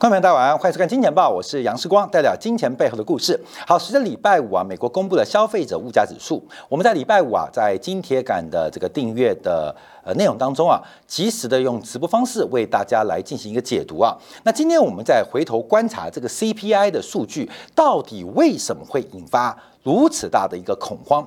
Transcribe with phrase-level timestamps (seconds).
[0.00, 3.38] 观众朋友大家晚上欢迎收看《金钱报》，我是杨世光，带来金钱背后的故事。
[3.66, 14.16] 好，随着礼拜五啊，美国公布了消费者物价指数，我们在礼拜五啊，在金铁杆的这个订阅的呃内容当中啊，及时的用直播方式为大家来进行一个解读啊。
[14.42, 21.26] 那今天我们再回头观察这个 CPI 的数据，到底为什么会引发如此大的一个恐慌？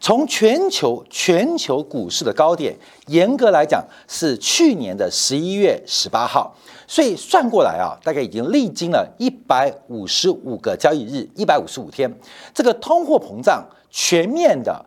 [0.00, 2.76] 从全球全球股市的高点，
[3.06, 6.54] 严格来讲是去年的十一月十八号。
[6.86, 12.12] 所以算过来啊，大概已经历经了一百五十五个交易日，一百五十五天，
[12.52, 14.84] 这个通货膨胀全面的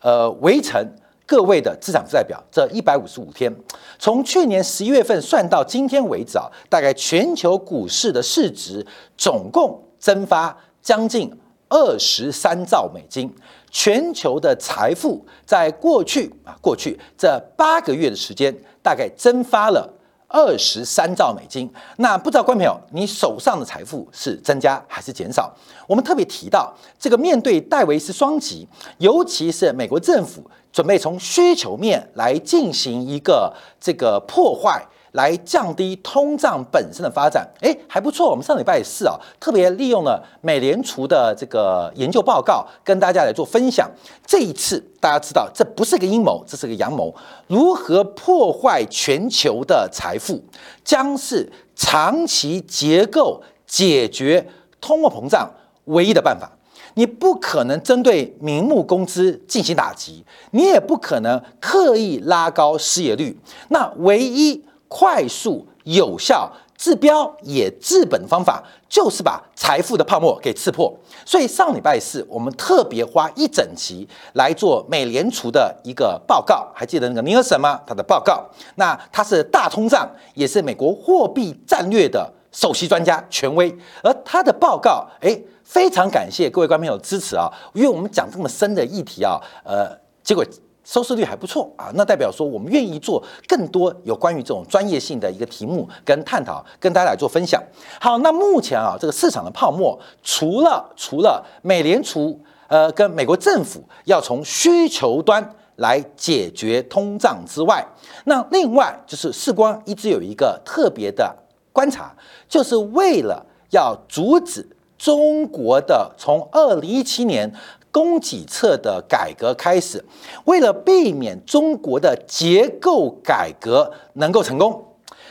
[0.00, 0.84] 呃围城
[1.24, 3.54] 各位的资产负债表，这一百五十五天，
[4.00, 8.84] 从去年十一月份算到今天为止啊，大概全球股市的市值
[9.16, 11.32] 总共蒸发将近
[11.68, 13.32] 二十三兆美金，
[13.70, 19.94] 全球的财富在过去啊过去这八个月的时间，大概蒸发了。
[20.30, 25.50] 二十三兆美金，那不知道观众朋友，你手上的财富是增加还是减少？
[25.86, 34.86] 我们特别提到，这个面对戴维斯双击，尤其是美国政府准备从需求面来进行一个这个破坏。
[35.12, 38.28] 来降低通胀本身的发展，哎，还不错。
[38.28, 43.90] 我们上礼拜四啊，特别利用了美联储的这个研究报告，跟大家来做分享。
[44.26, 47.14] 这一次大家知道，这不是个阴谋，这是个阳谋。
[47.46, 50.42] 如何破坏全球的财富，
[50.84, 54.46] 将是长期结构解决
[54.80, 55.50] 通货膨胀
[55.86, 56.52] 唯一的办法。
[56.94, 63.38] 你不可能针对名目工资进行打击，你也不可能刻意拉高失业率。
[63.70, 64.67] 那唯一。
[64.88, 70.92] 快速、有效、治标也治本的方法，就是把财富的泡沫给刺破。
[71.24, 76.66] 所以上礼拜四，我们特别花一整集来做美联储的一个报告。
[76.74, 77.80] 还记得那个尼尔森吗？
[77.86, 83.76] 他的报告，那他是大通胀，也是美国货币战略的首席专家、权威。
[84.02, 89.90] 而他的报告，哎，非常感谢各位观众朋友支持啊，因为我们讲这么深的议题啊，呃，
[90.22, 90.44] 结果。
[90.88, 97.62] 收视率还不错啊，那代表说我们愿意做更多有关于这种专业性的一个题目跟探讨，跟大家来做分享。
[98.00, 107.86] 好，那目前啊，这个市场的泡沫，除了除了美联储呃跟美国政府要从需求端来解决通胀之外，
[108.24, 111.36] 那另外就是世光一直有一个特别的
[111.70, 112.10] 观察，
[112.48, 114.66] 就是为了要阻止
[114.96, 117.52] 中国的从二零一七年。
[117.90, 120.04] 供给侧的改革开始，
[120.44, 124.84] 为了避免中国的结构改革能够成功，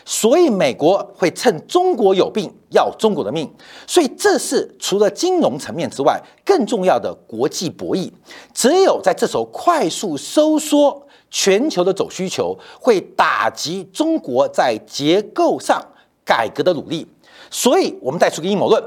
[0.06, 3.51] 所以美国会趁中国有病要中国的命。
[3.85, 8.12] 所以这是除了金融层面之外更重要的国际博弈。
[8.53, 15.81] 只有在这时候快速收缩全球的走需求，会打击中国在结构上
[16.25, 17.07] 改革的努力。
[17.50, 18.84] 所以我们带出个阴谋论：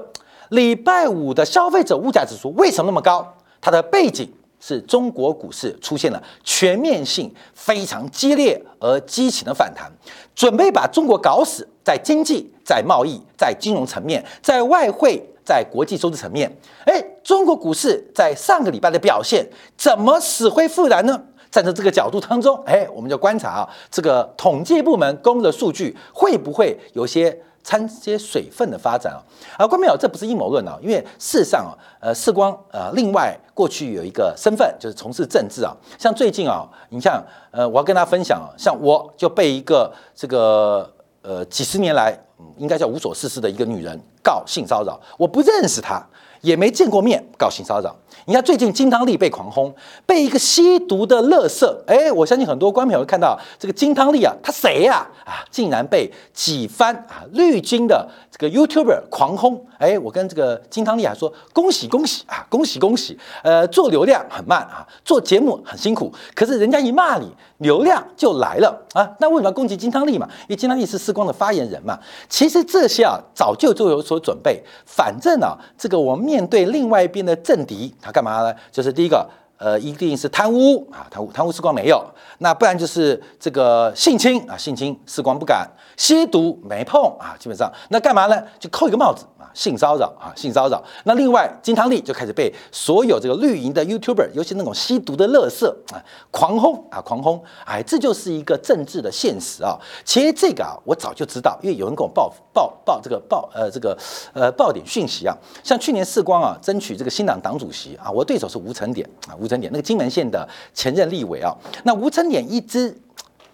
[0.51, 3.35] 礼拜五的消费者物价指数为什么那么高？
[3.61, 9.91] 它的背景是中国股市出现了全面性非常激烈而激情的反弹，
[10.35, 16.51] 准备把中国搞死，在经济、在贸易、在金融层面、在外汇、在国际收支层面。
[16.85, 21.23] 哎，中国股市在上个礼拜的表现怎么死灰复燃呢？
[21.51, 27.37] 站在这个角度当中，哎，我们就观察啊，这个统计部门公布的数据会不会有些？
[27.71, 29.23] 掺些水分的发展啊，
[29.57, 31.71] 啊，关众这不是阴谋论啊，因为事实上啊，
[32.01, 37.23] 呃，世光呃，另外过去有一个身份就是从事政治啊，像最近啊，你像
[37.53, 40.93] 呃，我要跟大家分享啊，像我就被一个这个
[41.23, 42.13] 呃几十年来
[42.57, 46.05] 应该叫无所事事的一个女人告性骚扰，我不认识她。
[46.43, 47.95] 也没见过面，告性骚扰。
[48.31, 49.75] 你看最近金汤力被狂轰，
[50.07, 55.05] 被一个吸毒的乐色，哎，我相信很多观众朋友看到这个金汤力啊，他谁呀？
[55.25, 59.67] 啊，竟然被几番啊绿军的这个 YouTuber 狂轰。
[59.79, 63.19] 哎，我跟这个金汤力还说恭喜恭喜啊，恭喜恭喜。
[63.43, 67.29] 呃，做流量很慢啊，做节目很辛苦，可是人家一骂你，
[67.59, 69.11] 流量就来了啊。
[69.19, 70.29] 那为什么要攻击金汤力嘛？
[70.43, 71.99] 因为金汤力是时光的发言人嘛。
[72.29, 74.63] 其实这些啊，早就就有所准备。
[74.87, 76.21] 反正啊，这个我。
[76.21, 78.55] 面对另外一边的政敌，他干嘛呢？
[78.71, 79.27] 这是第一个，
[79.61, 82.03] 呃，一定是贪污啊，贪污贪污，时光没有；
[82.39, 85.69] 那不然就是这个性侵啊，性侵，时光不敢；
[85.99, 88.43] 吸毒没碰啊，基本上那干嘛呢？
[88.59, 89.45] 就扣一个帽子啊。
[89.53, 90.81] 性骚扰啊，性骚扰。
[91.03, 95.99] 那另外，金汤力就开始被所有这个绿营的 YouTuber，尤其那种吸毒的乐色啊，
[96.31, 97.43] 狂轰啊，狂轰。
[97.65, 99.77] 哎，这就是一个政治的现实啊。
[100.05, 103.99] 其实这个啊，我早就知道，因为有人跟我报报报这个报呃这个
[104.33, 105.37] 呃报点讯息啊。
[105.65, 111.53] 像去年世光啊，争取这个新党党主席啊，我对手是吴成典啊，吴成典那个金门县的前任立委啊。
[111.85, 112.97] 那吴成典一支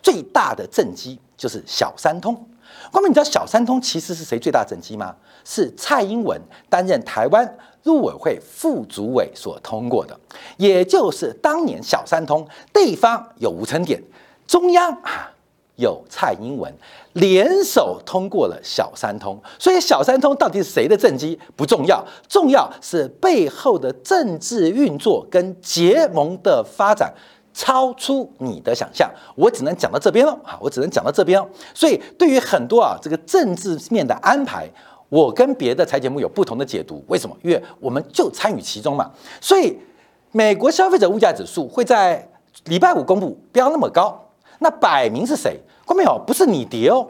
[0.02, 2.34] 最大的政绩就是小三通。
[2.92, 5.14] 光明，你知道小三通其实是谁最大政绩吗？
[5.44, 10.18] 是蔡英文担任台湾陆委会副主委所通过的，
[10.56, 14.02] 也就是当年小三通对方有吴成典，
[14.46, 15.30] 中央啊
[15.76, 16.72] 有蔡英文
[17.14, 27.12] 联手通过了小三通，所以小三通到底是谁的政绩不重要，重要是背后的政治运作跟结盟的发展。
[27.58, 30.58] 超出你的想象，我只能讲到这边了啊！
[30.60, 31.42] 我只能讲到这边。
[31.72, 34.68] 所以对于很多啊这个政治面的安排，
[35.08, 37.02] 我跟别的财节目有不同的解读。
[37.08, 37.34] 为什么？
[37.42, 39.10] 因为我们就参与其中嘛。
[39.40, 39.74] 所以
[40.32, 42.28] 美国消费者物价指数会在
[42.66, 44.22] 礼拜五公布，标那么高，
[44.58, 45.60] 那摆明是谁？
[45.86, 46.18] 看没有？
[46.26, 47.06] 不是你跌哦，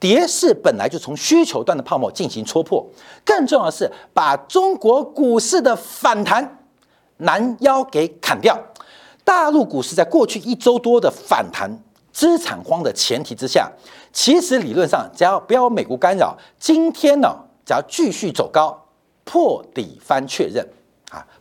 [0.00, 2.84] 跌是本来就从需求端的泡沫进行戳破。
[3.24, 6.58] 更重要的是，把中国股市的反弹
[7.18, 8.58] 拦腰给砍掉。
[9.24, 11.70] 大陆股市在过去一周多的反弹、
[12.12, 13.70] 资产荒的前提之下，
[14.12, 17.34] 其实理论上只要不要美国干扰，今天呢，
[17.64, 18.86] 只要继续走高，
[19.24, 20.66] 破底翻确认，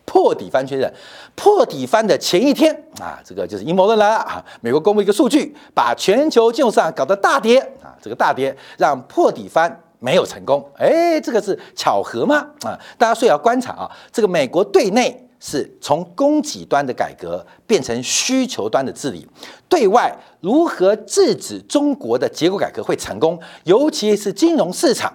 [0.05, 0.91] 破底翻确认，
[1.35, 4.45] 破底翻的前一天啊，这个就是阴谋论来了啊！
[4.61, 12.47] 美国公布一个数据，把全球金融市场搞得大跌啊，这个大跌让破底翻没有成功，哎，这个是巧合吗？
[12.63, 15.21] 啊，大家所以要观察啊，这个美国对内。
[15.37, 19.27] 是从供给端的改革变成需求端的治理，
[19.69, 23.39] 对外如何制止中国的结构改革会成功？
[23.65, 25.13] 尤其是金融市场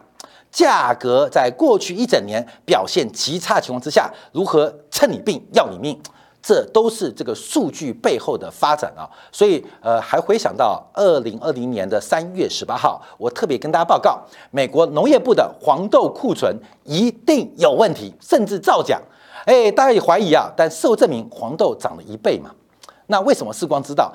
[0.50, 6.00] 价格在过去一整年表现极差情况之下，如何趁你病要你命？
[6.42, 9.04] 这都是这个数据背后的发展啊！
[9.30, 14.18] 所以，呃，还回想到二零二零年的三月十八号，我特别跟大家报告，
[14.50, 18.98] 美国农业部的黄豆库存一定有问题，甚至造假。
[19.44, 22.50] 哎，大家也怀疑啊，但事后证明黄豆涨了一倍嘛。
[23.08, 24.10] 那为什么世光知道？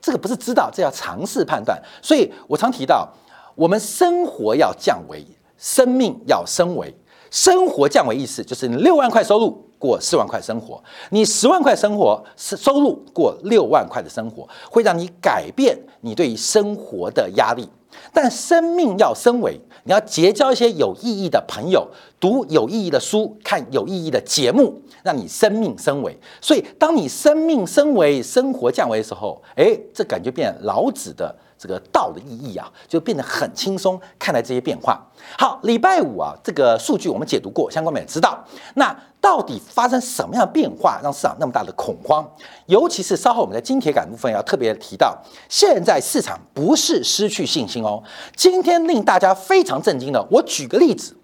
[0.00, 1.76] 这个不是知道，这要尝试判断。
[2.00, 3.12] 所以我常提到，
[3.56, 5.26] 我们生活要降维，
[5.64, 6.94] 生命要升维。
[7.30, 17.66] 生活降维意思就是你六万块收入过四万块生活，你十万块生活是收入过六万块的生活，会让你改变你对于生活的压力。
[18.12, 19.58] 但生命要升维。
[19.84, 21.86] 你要结交一些有意义的朋友，
[22.18, 26.16] 读有意义的书，看有意义的节目，让你生命升维。
[26.40, 31.34] 所以，当你生命升维、生活降维的时候，哎，这感觉变老子的。
[31.58, 35.00] 这个道的意义啊，就变得很轻松看待这些变化。
[35.38, 38.44] 好，礼拜五啊，这个数据我们解读过，相关们也知道。
[38.74, 42.28] 那到底发生什么样的变化，让市场那么大的恐慌？
[42.66, 45.16] 尤其是稍后我们在金铁杆部分要特别提到，
[45.48, 48.02] 现在市场不是失去信心哦。
[48.36, 51.16] 今天令大家非常震惊的，我举个例子，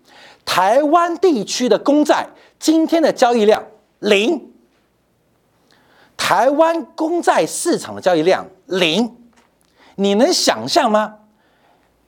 [0.47, 2.27] 台湾地区的公债
[2.59, 3.63] 今天的交易量
[3.99, 4.51] 零，
[6.17, 9.20] 台湾公债市场的交易量零。
[10.01, 11.17] 你能想象吗？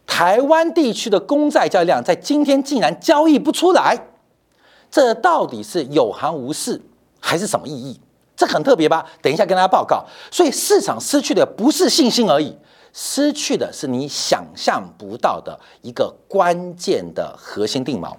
[0.07, 3.97] 台湾地区的公债交易量在今天竟然交易不出来，
[4.91, 6.81] 这到底是有行无市
[7.21, 8.01] 还是什么意义？
[8.35, 9.05] 这很特别吧？
[9.21, 10.05] 等一下跟大家报告。
[10.31, 12.57] 所以市场失去的不是信心而已。
[12.93, 18.15] 失去的是你想象不到的一个关键的核心定锚。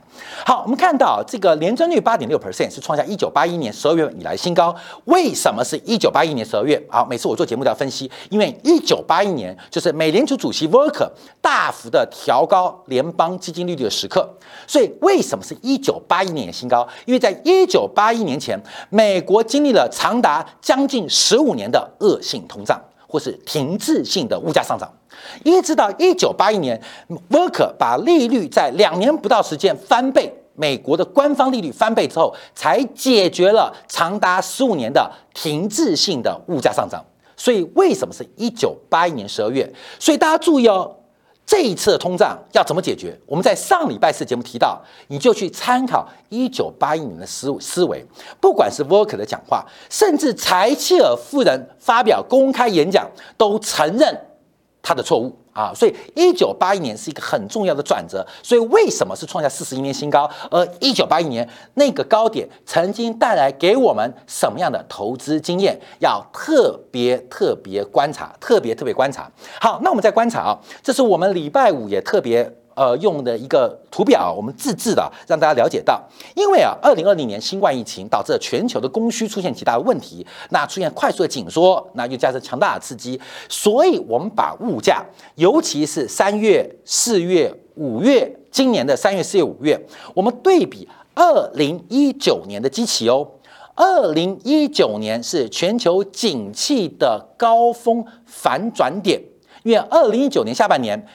[0.46, 4.76] 好，我们看到这个年增率八点六 percent 是创下一九八一年十二月以来新高。
[5.06, 6.82] 为什么是一九八一年十二月？
[6.90, 11.10] 好，每次我做节目都要分析，因为一九八一年就是美联储主席 Volker
[11.42, 14.28] 大幅的调高联邦基金利率的时刻。
[14.66, 16.88] 所以为什么是一九八一年的新高？
[17.06, 22.82] 因为在一九八一年前，美国经历了长达将近十五年的恶性通胀。
[23.14, 24.92] 或是停滞性的物价上涨，
[25.44, 26.82] 一直到一九八一年
[27.30, 37.06] 沃克把利率在两年不到时间翻倍，美国的官方利率翻倍之后，才解决了长达十五年的停滞性的物价上涨。
[37.38, 39.72] 所以，为什么是一九八一年十二月？
[40.00, 40.96] 所以大家注意哦。
[41.46, 43.16] 这一次的通胀要怎么解决？
[43.26, 48.04] 我们在上礼拜四节目提到，你就去参考一九八一年的思思维，
[48.40, 54.20] 不管是沃克的讲话，甚至柴契尔夫人发表公开演讲，都承认
[54.82, 55.38] 他的错误。
[55.54, 58.26] 啊，所以一九八一年是一个很重要的转折。
[58.42, 60.30] 所以为什么是创下四十一年新高？
[60.52, 65.80] 而一九八一年那个高点曾经带来给我们什么样的投资经验？
[66.00, 69.32] 要特别特别观察，特别特别观察。
[69.62, 72.52] 好，那我们再观察啊，这是我们礼拜五也特别。
[72.76, 76.02] 呃，用的一个图表，我们自制的，让大家了解到，
[76.36, 89.80] 因为啊，二零二零年新冠疫情导致了全球的供需出现极大的问题，那出现快速的紧缩，那又加上强大的刺激，所以我们把物价，尤其是三月、四月、五月，今年的三月、四月、五月，
[90.16, 93.28] 我们对比二零一九年的基期哦，
[93.76, 99.22] 二零一九年是全球景气的高峰反转点，
[99.62, 101.06] 因为二零一九年下半年。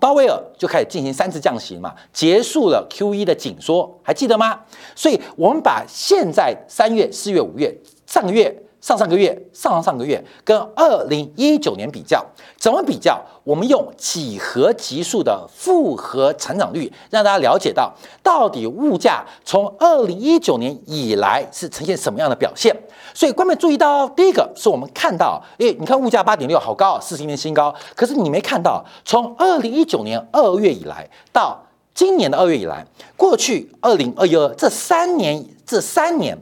[0.00, 4.60] 鲍威尔就开始进行三次降息嘛，结束了 Q E 的紧缩，还记得吗？
[4.94, 7.76] 所以我们把现在三月、四月、五月
[8.06, 8.60] 上个月。
[8.84, 12.22] 上上个月、上上上个月跟二零一九年比较，
[12.58, 13.18] 怎么比较？
[13.42, 17.90] 我们用几何级数的复合成长率，让大家了解到
[18.22, 22.76] 到底物价从二零一九年以来是呈现什么样的表现。
[23.14, 27.74] 所以，观众注意到，第一个是我们看到，诶，你看物价八点六，好高啊，四十年新高。
[27.96, 31.58] 可是你没看到，从二零一九年二月以来到
[31.94, 32.86] 今年的二月以来，
[33.16, 36.36] 过去二零二一二这三年，这三年。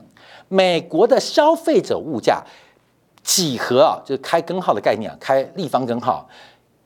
[0.53, 2.45] 美国的消费者物价
[3.23, 6.29] 几何啊，就是开根号的概念啊，开立方根号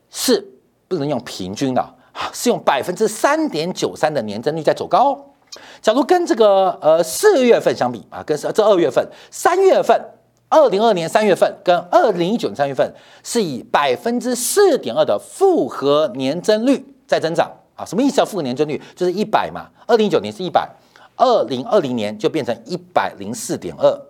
[0.09, 0.41] 是
[0.87, 1.95] 不能用平均的，
[2.31, 5.33] 是用百分之三点九三的年增率在走高。
[5.81, 9.99] 假如跟这个呃四月份相比啊，跟这二月份、三月份，
[10.47, 18.25] 二零二年三月份跟二零一九年三月份是以百分之四点二的复合年增率在增长啊，什么意思啊？
[18.25, 20.69] 复合年增率就是一百嘛，二零一九年是一百。
[21.17, 24.01] 二零二零年就变成一百零四点二，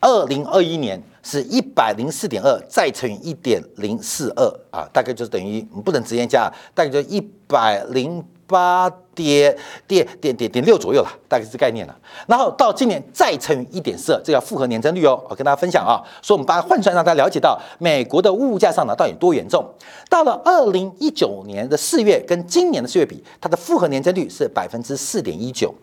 [0.00, 8.24] 二零二一年是一百零四点二，再乘以一点零四二啊，大概就是等于不能直接加，大概就一百零。
[8.52, 9.56] 八点
[9.88, 11.98] 点点点点六左右了，大概是概念了。
[12.26, 15.20] 然后到今年再乘以一点四，这叫复合年增率哦。
[15.28, 19.64] 我跟大家分享啊，所以我们把它换算，让大家了解到美国的物价上涨到底多严重。
[20.08, 25.74] 到了二零一九年的四月跟今年的四月比，它的复合年增率是百分之四点一九。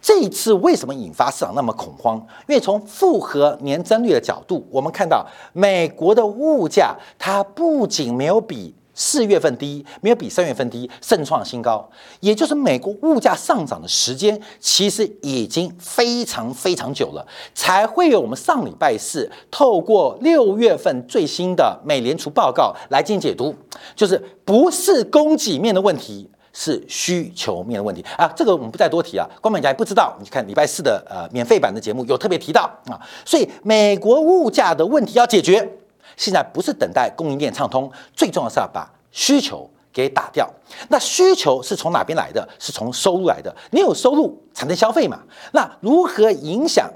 [0.00, 2.16] 这一次为什么引发市场那么恐慌？
[2.46, 8.74] 因为从复合年增率的角度，我们看到美国的物价它不仅没有比。
[9.00, 11.88] 四月份低，没有比三月份低，甚创新高。
[12.18, 17.24] 也就是美国物价上涨的时间，其实已经非常非常久了，
[17.54, 23.54] 才会有我们上礼拜四透过六月份最新的美联储报告来进行解读，
[23.94, 28.26] 就是不是供给面的问题，是需求面的问题啊。
[28.34, 32.98] 这个我们不再多提啊，光美家不知道，你看礼拜四的呃免费版的节目有特别提到啊。
[33.24, 35.78] 所以美国物价的问题要解决。
[36.18, 40.46] 现在不是等待供应链畅通，最重要是要把需求给打掉。
[40.90, 42.46] 那需求是从哪边来的？
[42.58, 43.54] 是从收入来的。
[43.70, 45.20] 你有收入才能消费嘛？
[45.52, 46.90] 那如何影响？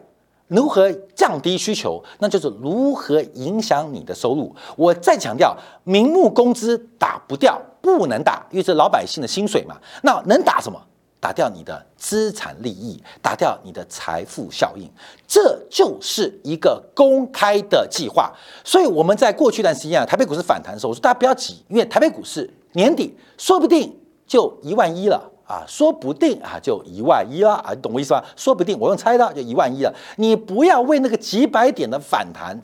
[0.49, 2.03] 如何降低需求？
[2.19, 4.55] 那就是如何影响你的收入。
[4.77, 9.77] 我再强调，名目工资打不掉，不能打，因为是老百姓的薪水嘛。
[10.03, 10.79] 那能打什么？
[11.23, 14.91] 打掉你的资产利益，打掉你的财富效应，
[15.25, 18.33] 这就是一个公开的计划。
[18.65, 28.25] 所以我们在过去一段时间啊，台北股市反弹的时候，我说大家不要急，因为台北股市年底说不定就一万一了啊，说不定啊就一万一了啊，你懂我意思吧？
[28.35, 32.61] 说不定我用猜的就一万一了，你不要为那个几百点的反弹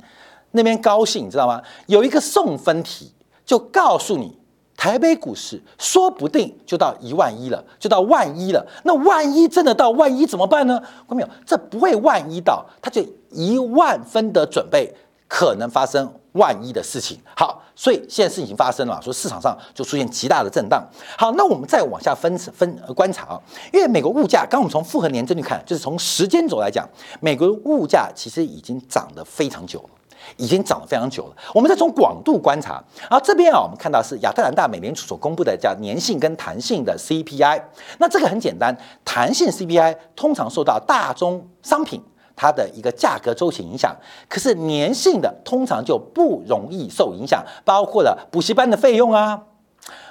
[0.50, 1.62] 那边高兴，你知道吗？
[1.86, 3.12] 有一个送分题
[3.46, 4.36] 就告诉你。
[4.78, 8.64] 台北股市说不定就到一万一了，就到万一了。
[8.84, 10.78] 那万一真的到万一怎么办呢？
[10.80, 11.28] 看到没有？
[11.44, 14.94] 这不会万一到，它就一万分的准备，
[15.26, 17.18] 可能发生万一的事情。
[17.36, 20.86] 好，所以现在事情已经发生了，说市场上就出现极大的震荡。
[21.18, 23.40] 好，那我们再往下分分观察啊，
[23.72, 26.88] 因为美国物价，刚我们从复合年增率看，就是从时间轴来讲，
[27.20, 29.90] 美国物价其实已经涨得非常久了。
[30.36, 31.36] 已经涨了非常久了。
[31.54, 37.62] 我们再从广度观察，然后这边啊，我们看到是亚特兰大美联储所公布的叫粘性跟弹性的 CPI。
[37.98, 42.02] 那这个很简单，弹性 CPI 通常受到大宗商品
[42.36, 43.96] 它的一个价格周期影响，
[44.28, 49.42] 可是粘性的通常就不容易受影响，包括了补习班的费用啊，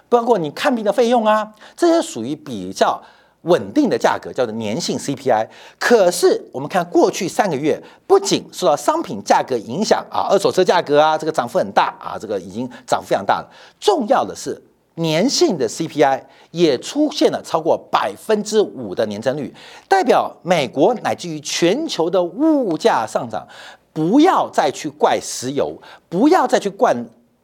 [0.09, 3.01] 包括你看病的费用啊，这些属于比较。
[3.43, 5.47] 稳定的价格叫做粘性 CPI，
[5.79, 13.49] 可是我们看过去三个月，不仅受到商品价格影响啊，二手车价格啊，这个涨幅很大啊，这个已经涨幅非常大了。
[13.79, 14.61] 重要的是
[14.95, 19.53] 粘性的 CPI 也出现了超过百分之五的年增率，
[19.87, 23.47] 代表美国乃至于全球的物价上涨，
[23.93, 25.77] 不要再去怪石油，
[26.09, 26.95] 不要再去怪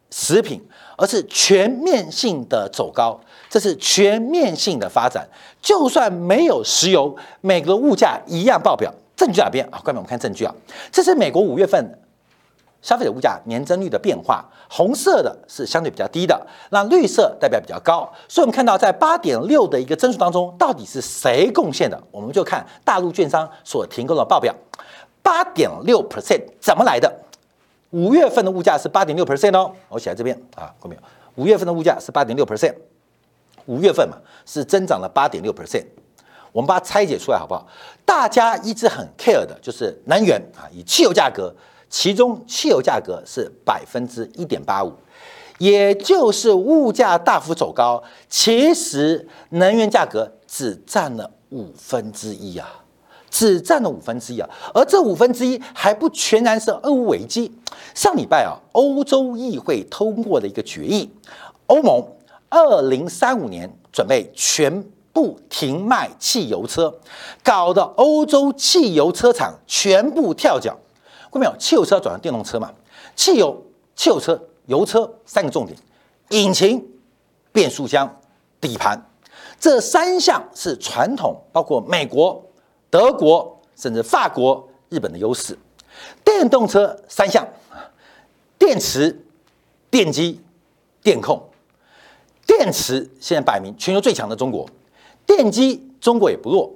[0.10, 0.62] 食品，
[0.98, 3.20] 而是全面性的走高。
[3.50, 5.28] 这是全面性的发展，
[5.64, 8.94] 就算没有石油，美国的物价一样爆表。
[9.16, 9.80] 证据哪边啊？
[9.84, 10.54] 关面我们看证据啊。
[10.92, 12.00] 这是美国五月份
[12.82, 18.12] 消费者物价年增率的变化，红色的是相对比较低的，那绿色代表比较高。
[18.28, 21.98] 所以我们看到在八点六的一个增速当中，到底是谁贡献的？
[22.12, 24.54] 我们就看大陆券商所提供的报表，
[25.22, 27.10] 八点六 percent 怎么来的？
[27.92, 31.02] 五月份的物价是八点六 percent 哦，我写在这边啊，看没有？
[31.36, 32.74] 五月份的物价是八点六 percent。
[33.66, 35.86] 五月份嘛，是增长了八点六 percent，
[36.52, 37.68] 我们把它拆解出来好不好？
[38.06, 41.54] 大家一直很 care 的就是能源啊，以汽油价格，
[41.90, 44.92] 其中汽油价格是百分之一点八五，
[45.58, 52.68] 也就是物价大幅走高，其实能源价格只占了五分之一啊，
[53.30, 57.52] 只占了五分之一啊，而这五分之一还不全然是俄乌危机。
[57.96, 61.10] 上礼拜啊，欧洲议会通过了一个决议，
[61.68, 62.04] 欧盟
[62.54, 66.94] 二零三五年准备全部停卖汽油车，
[67.44, 70.78] 搞得欧洲汽油车厂全部跳脚。
[71.32, 71.58] 看没有？
[71.58, 72.72] 汽油车转成电动车嘛？
[73.16, 73.60] 汽油、
[73.96, 75.76] 汽油车、油车三个重点：
[76.30, 76.88] 引擎、
[77.52, 78.20] 变速箱、
[78.62, 79.04] 底盘。
[79.60, 82.40] 这三项是传统，包括美国、
[82.92, 85.58] 德国甚至法国、日本的优势。
[86.24, 87.48] 电动车三项。
[88.60, 89.26] 电池、
[89.90, 90.40] 电机、
[91.02, 91.50] 电控，
[92.58, 94.68] 电池现在摆明全球最强的中国，
[95.26, 96.72] 电机中国也不弱，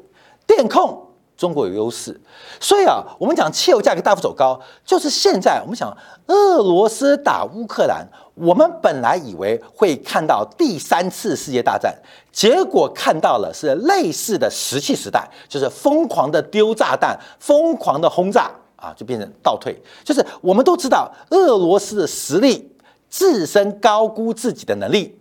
[0.46, 1.08] 电控
[1.38, 2.20] 中国有优势，
[2.60, 5.96] 所以啊，我们讲汽油价格大幅走高，就是现在我们想
[6.28, 11.96] 俄罗斯打乌克兰，我们本来以为会看到第三次世界大战，
[12.32, 18.52] 结果看到了是类似的石器时代，就是疯狂的丢炸弹，疯狂的轰炸。
[18.78, 22.72] 啊，就变成倒退，就是我们都知道俄罗斯的实力，
[23.10, 25.18] 自身高估自己的能力。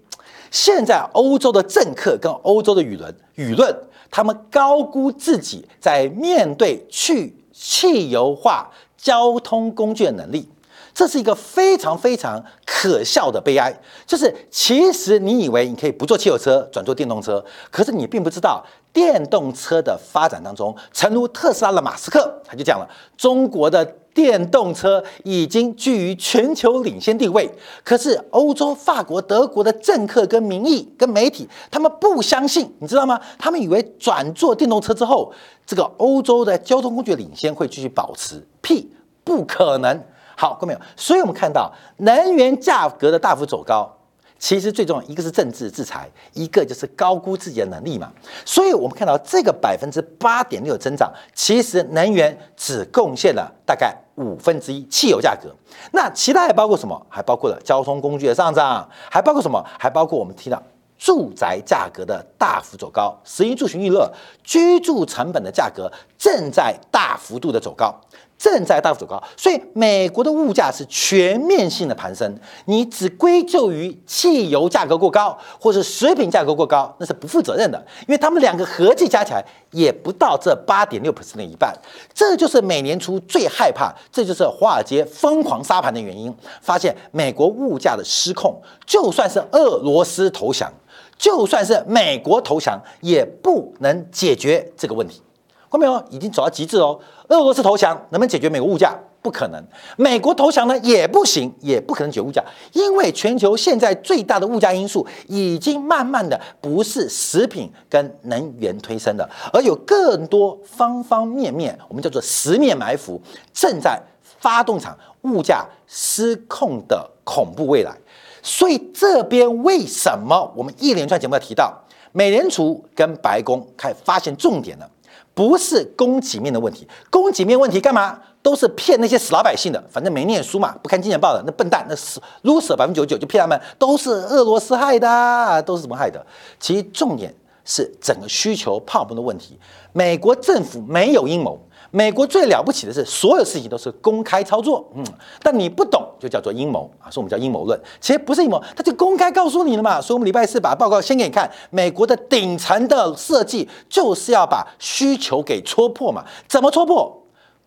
[0.50, 3.76] 现在欧洲的政客跟欧洲的舆论，舆论
[4.10, 10.48] 他们高估自己在面对去汽油化交通工具的能力。
[10.94, 13.70] 这是一个非常非常可笑的悲哀，
[14.06, 23.86] 就是其实你以为你可以不坐汽油车转做电动车，可是你并不知道电动车的发展当中，诚如特斯拉的马斯克他就讲了，中国的
[24.16, 27.46] 电动车已经居于全球领先地位。
[27.84, 33.20] 可是欧洲、法国、德国的政客跟民意跟媒体，他们不相信，你知道吗？
[33.38, 35.30] 他们以为转做电动车之后，
[35.66, 38.90] 这个欧洲的交通工具领先会继续保持，屁，
[39.22, 40.02] 不可能。
[40.34, 40.80] 好，各位没有？
[40.96, 43.90] 所以我们看到能源价格的大幅走高，
[44.38, 48.10] 其实最重要一个是政治制裁，一个就是高估自己的能力嘛。
[48.46, 55.54] 所以我们看到这个百分之八点六的增长，其实能源只贡献了大概五分之一，汽油价格。
[55.92, 57.00] 那其他还包括什么？
[57.08, 59.64] 还包括了交通工具的上涨，还包括什么？
[59.78, 60.62] 还包括我们提到
[60.98, 64.10] 住宅价格的大幅走高，食衣住行娱乐
[64.42, 67.94] 居住成本的价格正在大幅度的走高。
[68.38, 72.38] 正在大幅走高，所以美国的物价是全面性的攀升。
[72.66, 77.78] 你只归咎于汽油价格过高，或是食品价格过高，那是不负责任的。
[78.02, 81.74] 因为他们两个合计加起来也不到这八点六的一半。
[82.12, 86.32] 这就是美联储最害怕，这就是华尔街疯狂杀盘的原因。
[86.60, 90.70] 发现美国物价的失控，就算是俄罗斯投降，
[91.16, 95.22] 就算是美国投降，也不能解决这个问题。
[95.70, 96.04] 看到没有？
[96.10, 96.98] 已经走到极致哦。
[97.28, 98.96] 俄罗斯投降能不能解决美国物价？
[99.20, 99.60] 不可能。
[99.96, 102.40] 美国投降呢也不行，也不可能解决物价，
[102.72, 113.20] 因为全球现在最大的物价因素已经慢慢的不是食品跟能源推升的，而有更多方方面面，我们叫做十面埋伏，
[113.52, 117.92] 正在发动场物价失控的恐怖未来。
[118.40, 121.76] 所以这边为什么我们一连串节目要提到
[122.12, 124.88] 美联储跟白宫开发现重点了？
[125.36, 128.18] 不是供给面的问题，供给面问题干嘛？
[128.40, 136.24] 都是骗那些死老百姓的，反正没念书嘛，不看金钱报的那笨蛋，那是 loser 百分之九十九就骗他们，都是俄罗斯害的，都是怎么害的？
[136.58, 137.34] 其实重点
[137.66, 139.58] 是整个需求泡沫的问题，
[139.92, 141.60] 美国政府没有阴谋。
[141.90, 145.04] 美国最了不起的是，所有事情都是公开操作，嗯，
[145.42, 150.00] 但你不懂就叫做阴谋啊，所以我们叫阴谋论，其实不是阴谋，他就公开告诉你了嘛。
[150.00, 157.22] 所以我们礼拜四把报告先给你看，美国的顶层的设计就是要把需求给戳破嘛，怎么戳破？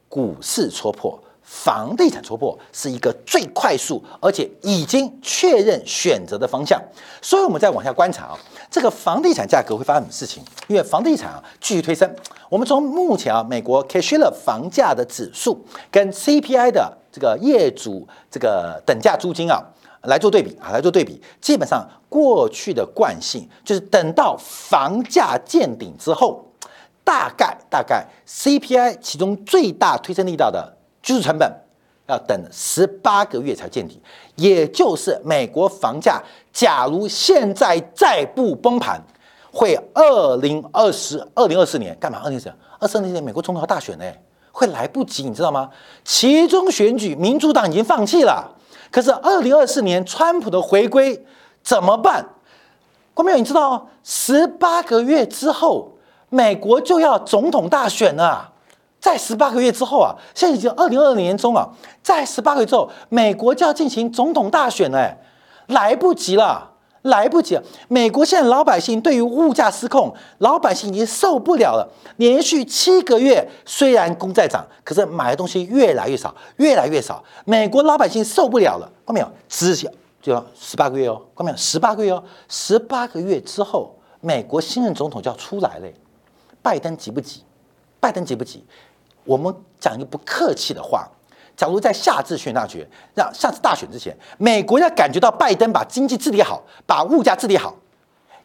[0.08, 1.20] 股市戳破。
[1.52, 6.80] 房地产戳破是一个最快速，而且已经确认选择的方向，
[7.24, 8.38] 所以我们再往下观察啊，
[8.70, 10.44] 这个房地产价格会发生什么事情？
[10.68, 12.08] 因为房地产啊继续推升，
[12.50, 15.60] 我们从目前啊美国 Case-Shiller 房价的指数
[15.90, 19.60] 跟 CPI 的这个业主这个等价租金啊
[20.04, 26.46] 来做对比啊来做对比，基本上过去的惯性就是等到房价见顶之后，
[27.04, 30.76] 大概大概 CPI 其中最大推升力道的。
[31.02, 31.52] 居住成本
[32.08, 34.02] 要等十八个月才见底，
[34.36, 39.02] 也就是美国房价，假如现在再不崩盘，
[39.52, 42.20] 会二零二十二零二四年干嘛？
[42.24, 44.06] 二零二四二四年美国总统大选呢，
[44.52, 45.70] 会来不及，你知道吗？
[46.04, 48.56] 其中选举民主党已经放弃了，
[48.90, 51.26] 可是二零二四年川普的回归
[51.62, 52.28] 怎么办？
[53.14, 55.94] 郭明你知道十八个月之后，
[56.30, 58.49] 美国就要总统大选了。
[59.00, 61.70] 在十八个月之后啊，现在已经二零二二年中啊，
[62.04, 65.18] 在十八个月之后，美国就要进行总统大选了。
[65.68, 66.72] 来不及了，
[67.04, 67.64] 来不及了。
[67.88, 71.88] 美国现在老百姓对于物价失控，老百姓已经受不了了。
[72.18, 77.24] 连续七个月，虽然公在涨，可是买的东西越来越少，越来越少。
[77.46, 79.32] 美国老百姓受不了了，看到没有？
[79.48, 79.92] 只要
[80.24, 81.58] 就要十八个月哦，看到没有？
[81.58, 85.88] 十八个月哦，十八个月之后，美国新任总统就要出来了。
[86.64, 87.44] 拜登急不急？
[88.00, 88.66] 拜登急不急？
[89.30, 91.08] 我们讲一个不客气的话。
[91.56, 97.76] 假如在下次选大选，让下次大选之前，美国要感觉到拜登把经济治理好，把物价治理好，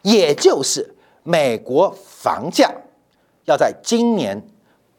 [0.01, 0.93] 也就是
[1.23, 2.69] 美国房价
[3.45, 4.45] 要在今年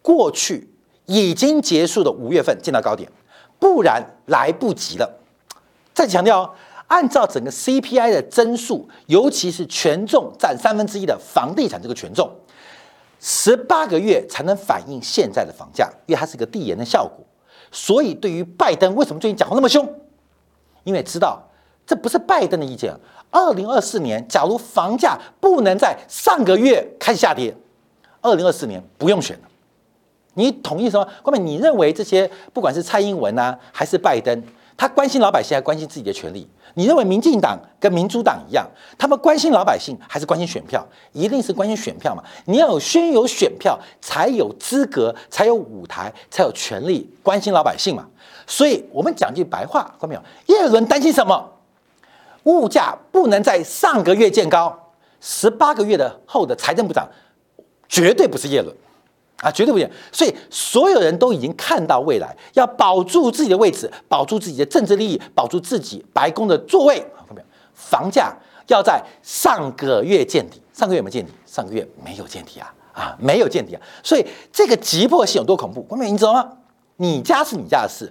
[0.00, 0.68] 过去
[1.04, 3.08] 已经结束的五月份见到高点，
[3.60, 5.20] 不然来不及了。
[5.92, 6.54] 再强调，
[6.86, 12.30] 按照整个 CPI 的增速，尤其是权重占三分之一的房地产这个权重，
[13.28, 17.26] 十八个月才能反映现在的房价，因为它是一个递延的效果。
[17.72, 19.84] 所以，对于拜登为什么最近讲话那么凶？
[20.84, 21.42] 因为知道
[21.84, 22.94] 这不是拜登的意见。
[23.32, 27.52] 二零二四年，假如房价不能在上个月开始下跌，
[28.20, 29.48] 二零二四年不用选了。
[30.34, 31.08] 你同意什么？
[31.24, 34.40] 关键你认为这些不管是蔡英文啊，还是拜登？
[34.76, 36.46] 他关心老百姓，还关心自己的权利？
[36.74, 40.86] 你认为民进党跟民主党一样，他们关心老百姓还是关心选票？
[41.12, 42.22] 一定是关心选票嘛？
[42.44, 48.06] 你要有先有选票，才有资格，才有舞台，才有权利关心老百姓嘛？
[48.46, 50.22] 所以，我们讲句白话，看到没有？
[50.46, 51.52] 叶伦担心什么？
[52.44, 57.08] 物价不能在上个月见高，十八个月的后的财政部长
[57.88, 58.76] 绝对不是叶伦。
[59.42, 59.88] 啊，绝对不行！
[60.10, 66.98] 所以所有人都已经看到未来，要保住自己的位置，保住自己的政治利益，保住自己白宫的座位。
[66.98, 67.46] 看到没有？
[67.74, 68.34] 房价
[68.68, 71.32] 要在上个月见底，上个月有没有见底？
[71.44, 72.74] 上个月没有见底啊！
[72.92, 73.82] 啊，没有见底啊！
[74.02, 75.82] 所以这个急迫性有多恐怖？
[75.82, 76.50] 关美，你知道吗？
[76.96, 78.10] 你家是你家的事，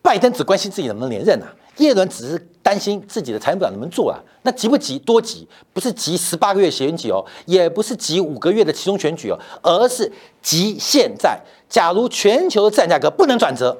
[0.00, 1.52] 拜登只关心自己能不能连任啊。
[1.78, 4.18] 叶伦只是担心自己的财政部长能不能做啊？
[4.42, 4.98] 那急不急？
[4.98, 5.48] 多急？
[5.72, 10.12] 不是急十八个月选举哦，也不是急五个月的其中选举哦，而是
[10.42, 11.40] 急现在。
[11.68, 13.76] 假如全球的资产价格不能转折，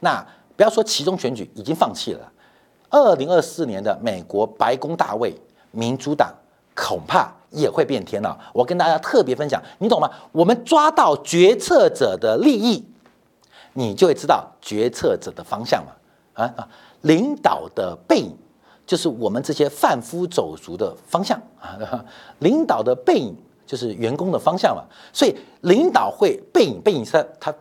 [0.00, 0.24] 那
[0.56, 2.32] 不要说其中选举已经放弃了，
[2.90, 5.34] 二零二四年的美国白宫大位，
[5.70, 6.34] 民主党
[6.74, 8.38] 恐怕也会变天了。
[8.52, 10.10] 我跟大家特别分享，你懂吗？
[10.32, 12.84] 我们抓到决策者的利益，
[13.74, 15.92] 你就会知道决策者的方向嘛。
[16.34, 16.68] 啊啊！
[17.02, 18.36] 领导的背影，
[18.86, 22.04] 就是我们这些贩夫走卒的方向啊。
[22.40, 24.82] 领导的背影就是员工的方向嘛。
[25.12, 27.52] 所以领导会背影背影是他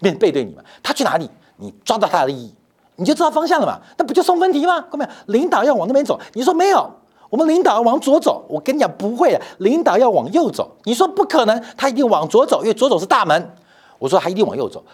[0.00, 0.62] 面背对你嘛？
[0.82, 2.54] 他去哪里，你抓到他的利益，
[2.96, 3.80] 你就知道方向了嘛？
[3.98, 4.80] 那不就送分题吗？
[4.82, 5.10] 看没有？
[5.26, 6.90] 领导要往那边走，你说没有？
[7.30, 10.70] 我们领导要往左走，我跟你讲不会的，领导要往右走。
[10.84, 13.56] 你说不可能，他一定往左走，因为左走是大门。
[13.98, 14.84] 我说他一定往右走，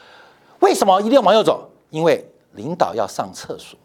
[0.61, 1.69] 为什么一定要往右走？
[1.91, 3.79] 因为领导要上厕所。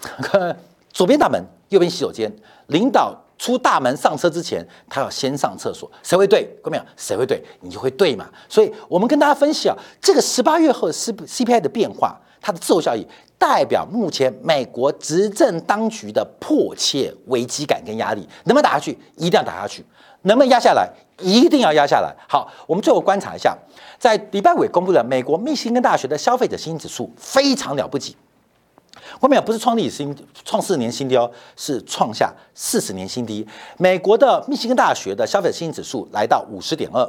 [0.92, 2.30] 左边大门，右边洗手间。
[2.66, 5.90] 领导出大门上车之前，他要先上厕所。
[6.02, 6.42] 谁会对？
[6.62, 6.84] 看到没有？
[6.96, 7.42] 谁会对？
[7.60, 8.28] 你就会对嘛。
[8.48, 13.06] 所以我们跟大家分析啊，这个十八月后 C C P I 的变化，它的滞后效益，
[13.40, 18.20] 代表目前美国执政当局的迫切危机感跟压力。
[18.44, 18.92] 能不能打下去？
[19.16, 19.82] 一定要打下去。
[20.24, 20.86] 能不能压下来？
[21.18, 22.14] 一定要压下来。
[22.28, 23.56] 好，我们最后观察一下，
[23.98, 28.14] 在礼拜五公布的美国密歇根大学的消费者信心指数，非常了不起。
[29.18, 33.46] 后面不是创历史新创四年新低哦，是创下四十年新低。
[33.78, 37.02] 美国的密歇根大学的消费者信心指数来到五十点二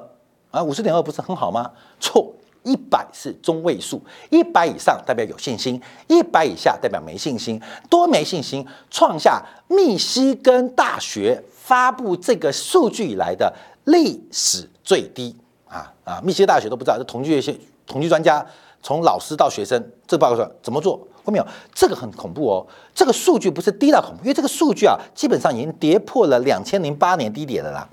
[0.52, 1.70] 啊，五十点二不是很好吗？
[2.00, 13.54] 错，一百是中位数，一百以上代表有信心，一百以下代表没信心，多没信心，创下密西根大学发布这个数据以来的
[13.86, 15.36] 历史最低
[15.68, 16.22] 啊啊！
[16.24, 18.46] 密西根大学都不知道，这统计学统计专家
[18.84, 21.00] 从老师到学生，这个报告说怎么做？
[21.24, 27.88] 后面有这个很恐怖哦，这个数据不是低到恐怖，因为这个数据啊，基本上已经跌破了两千零八年低点了啦。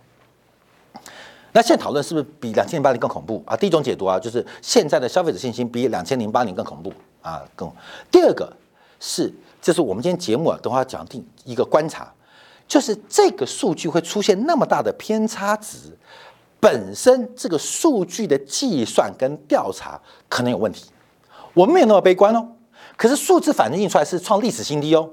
[1.52, 3.56] 那现在讨论是不是比两千零八年更恐怖啊？
[3.56, 7.70] 第一种解读啊，就是现在的消费者信心比两千零八年更恐怖啊，更。
[8.10, 8.52] 第二个
[9.00, 12.12] 是，就是我们今天节目啊，等会要讲定一个观察，
[12.66, 15.96] 就是这个数据会出现那么大的偏差值，
[16.60, 20.90] 本身这个数据的计算跟调查可能有问题，
[21.54, 22.46] 我们没有那么悲观哦。
[22.96, 25.08] 可是数字反正印出来是创历史新低哦，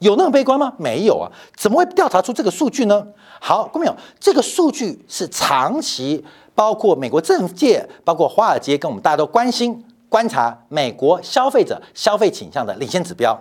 [0.00, 0.72] 有那么悲观吗？
[0.78, 3.06] 没有啊，怎么会调查出这个数据呢？
[3.40, 13.38] 好，各位朋友，这个数据是长期包括美国政界、包括华尔街跟我们大家都关心、观察美国消费者消费倾向的领先指标。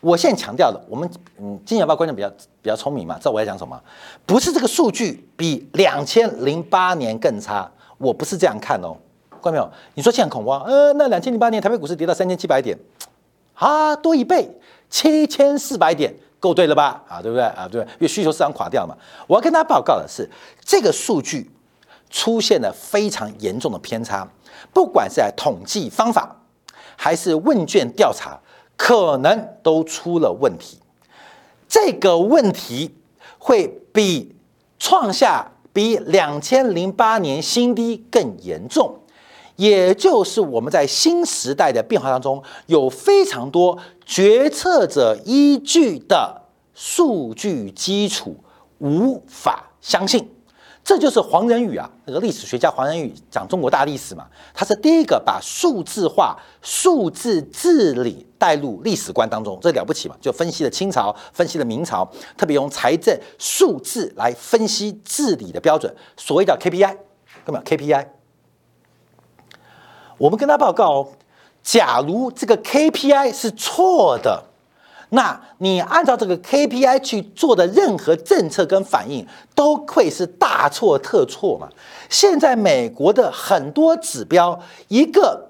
[0.00, 2.28] 我现在强调的，我们嗯，金钱豹观众比较
[2.62, 3.80] 比较聪明嘛，知道我在讲什么？
[4.24, 7.68] 不是这个数据比两千零八年更差，
[7.98, 8.96] 我不是这样看哦，
[9.40, 10.62] 各位朋友，你说现在恐慌？
[10.62, 12.76] 呃，那两千零八年台北股市跌到三千七百点。
[13.56, 14.48] 啊，多一倍，
[14.88, 17.02] 七千四百点，够对了吧？
[17.08, 17.66] 啊，对不对啊？
[17.70, 18.94] 对，因为需求市场垮掉嘛。
[19.26, 20.28] 我要跟大家报告的是，
[20.64, 21.50] 这个数据
[22.10, 24.28] 出现了非常严重的偏差，
[24.72, 26.36] 不管是在统计方法
[26.96, 28.38] 还是问卷调查，
[28.76, 30.78] 可能都出了问题。
[31.68, 32.94] 这个问题
[33.38, 34.36] 会比
[34.78, 38.95] 创下比两千零八年新低更严重。
[39.56, 46.42] 也就是我们在新时代的变化当中，有非常多决策者依据的
[46.74, 48.36] 数据基础
[48.78, 50.28] 无法相信，
[50.84, 60.14] 这就是黄仁宇啊，那个历史学家黄仁宇讲中国大历史嘛，他是第一个把数字化、数字治理带入历史观当中，这了不起嘛？
[60.20, 66.96] 就分析了清朝，分析了明朝，特别用财政数字来分析治理的标准，所谓的 KPI，
[67.44, 68.06] 干嘛 KPI？
[70.18, 71.08] 我们跟他报告哦，
[71.62, 74.42] 假如这个 KPI 是错的，
[75.10, 81.68] 那你按照这个 KPI 去做的任何政策跟反应，都会是大错特错嘛。
[82.08, 85.48] 现在美国的很多指标，一个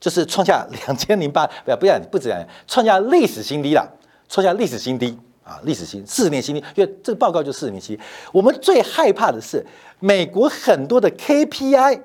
[0.00, 3.88] 就是创下两千零八 不要不要不止样，创下历史新低了，
[4.28, 7.98] 创下历史新低啊，历史新四十年新低，因为这个报告就四十年期。
[8.32, 9.64] 我们最害怕的是
[10.00, 12.00] 美国很多的 KPI。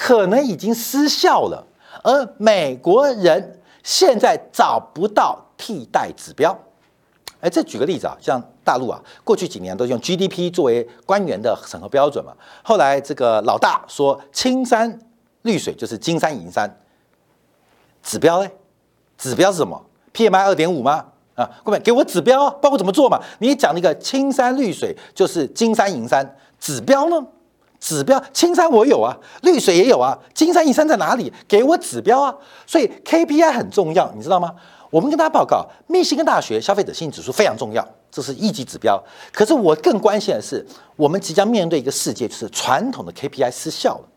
[0.00, 1.66] 可能已经失效了，
[2.04, 6.56] 而美国人现在找不到替代指标。
[7.40, 12.32] 哎，这举个例子啊，像大陆啊，过去几年都用 GDP 作为官员的审核标准嘛。
[12.62, 15.00] 后来这个老大说青山
[15.42, 16.80] 绿水就是金山银山，
[18.00, 18.48] 指标呢？
[19.16, 19.84] 指标是什么
[20.14, 21.06] ？PMI 二点五吗？
[21.34, 23.20] 啊，各位给我指标，包括怎么做嘛？
[23.40, 27.26] 你讲那个青山绿水就是金山银山，指标呢？
[27.80, 31.32] 指标青山我有啊，绿水也有啊，金山银山在哪里？
[31.46, 32.34] 给我指标啊！
[32.66, 34.54] 所以 KPI 很重要，你知道吗？
[34.90, 39.02] 我们跟大家报告，密歇根大学消费者信心指数非常重要，这是一级指标。
[39.32, 44.08] 可是我更关心的是，我们即将面对一个世界，就是传统的 KPI 失效了。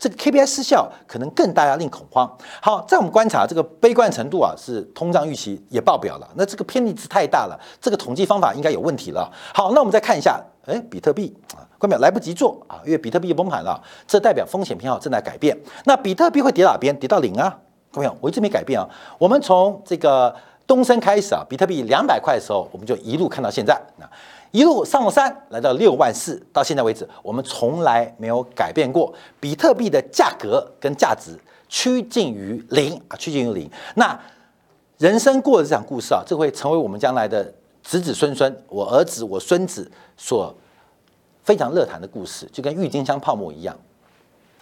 [0.00, 2.28] 这个 KPI 失效，可能更大压令恐慌。
[2.62, 6.26] 好，在我们观察这个悲观程度啊，是通胀预期也爆表了。
[6.36, 9.30] 那这个偏离值太大了，这个统计方法应该有问题了。
[9.54, 11.60] 好，那我们再看一下，哎，比特币啊。
[11.78, 15.58] 关表来不及做啊，因为比特币崩盘了，这代表风险偏好正在改变。
[15.84, 16.98] 那比特币会跌哪边？
[16.98, 17.58] 跌到零啊？
[17.92, 18.88] 各位，我一直没改变啊。
[19.18, 20.34] 我们从这个
[20.66, 24.04] 东升开始啊，比特币两百块的时候，我们就一路看到现在啊，
[24.50, 33.70] 一路上山来到六万四，到现在为止，我们从来没有改变过比特币的价格跟价值趋近于零啊，趋近于零。
[33.94, 34.18] 那
[34.98, 40.54] 人生过的这场故事啊，这会成为我们将来的子子孙孙，我儿子、我孙子所。
[41.42, 43.76] 非常热谈的故事，就跟郁金香泡沫一样，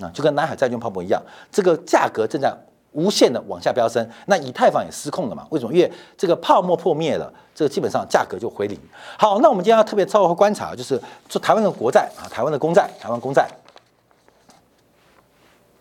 [0.01, 1.21] 啊，就跟南海债券泡沫一样，
[1.51, 2.57] 这个价格正在
[2.93, 4.09] 无限的往下飙升。
[4.27, 5.47] 那以太坊也失控了嘛？
[5.51, 5.73] 为什么？
[5.73, 8.79] 因为这个泡沫破灭了，这个基本上价格就回零。
[9.19, 13.49] 好，那我们今天要特别稍微观察，就是做台湾的国债啊，台湾的公债，台湾公债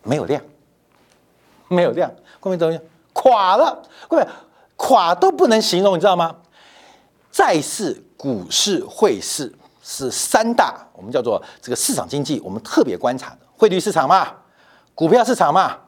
[0.02, 0.42] 没有量，
[1.68, 2.80] 没有量，各位同学
[3.12, 4.26] 垮了，各位
[4.76, 6.36] 垮都不能形容，你知道吗？
[7.30, 9.54] 债市、股市、汇市。
[9.90, 14.28] 是三大，我们叫做这个市场经济，我们特别观察的汇率市场嘛，
[14.94, 15.78] 股票市场嘛，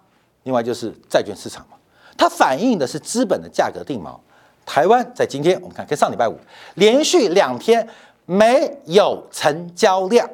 [0.51, 1.77] 另外就是债券市场嘛，
[2.19, 4.19] 它反映的是资本的价格定锚。
[4.67, 6.37] 台湾在今天，我们看跟上礼拜五
[6.75, 7.89] 连续两天
[8.27, 10.29] 没有成交量，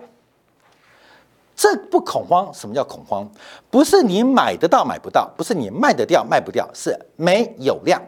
[1.54, 2.50] 这不恐慌？
[2.54, 3.30] 什么叫恐慌？
[3.70, 8.00] 不是你买得到买不到，不是你卖得掉卖不掉，是没有量。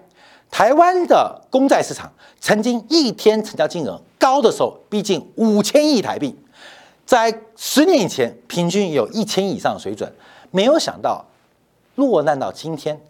[0.51, 6.35] 台湾的公债市场曾经一天成交金额高的时候，逼近五千亿台币，
[7.05, 10.11] 在十年以前平均有一千亿以上的水准。
[10.51, 11.23] 没有想到
[11.99, 13.01] 落难到今天，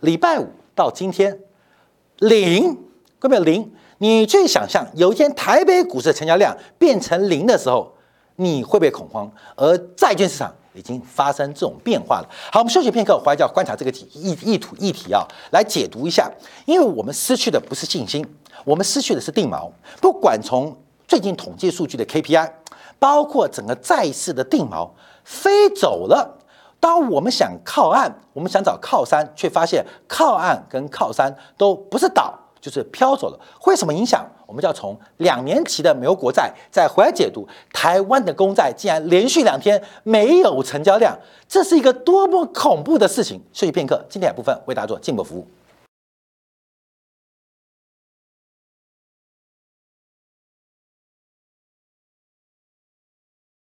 [0.00, 1.38] 礼拜五到今天
[2.16, 2.78] 零，
[3.18, 3.70] 各位零。
[3.98, 7.92] 你去想象有一天台北股市的成交量变成零的时候，
[8.36, 9.30] 你会不会恐慌？
[9.54, 10.52] 而债券市场。
[10.74, 12.28] 已经发生这种变化了。
[12.52, 16.30] 好，我们休息片刻，回来就要观察这个题意意图议题啊，来解读一下。
[16.66, 18.24] 因为我们失去的不是信心，
[18.64, 19.68] 我们失去的是定锚。
[20.00, 20.76] 不管从
[21.08, 22.48] 最近统计数据的 KPI，
[22.96, 24.88] 包括整个债市的定锚
[25.24, 26.37] 飞走了。
[26.80, 32.38] 当我们想靠岸，我们想找靠山，却发现靠岸跟靠山都不是岛。
[32.60, 34.26] 就是飘走了，会什么影响？
[34.44, 41.16] 我们就要从两年期的美国国债再回来解读台湾的公债，竟然连续两天没有成交量，
[41.48, 43.40] 这是一个多么恐怖的事情！
[43.52, 45.46] 休息片刻，今天部分为大家做进一步服务。